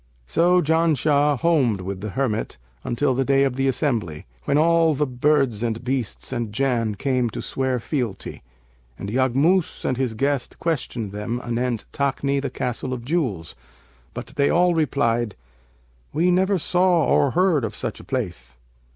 [0.25, 5.05] So Janshah homed with the hermit, until the day of the assembly, when all the
[5.05, 8.41] birds and beasts and Jann came to swear fealty;
[8.97, 13.53] and Yaghmus and his guest questioned them anent Takni, the Castle of Jewels;
[14.15, 15.35] but they all replied,
[16.13, 18.57] 'We never saw or heard of such a place.'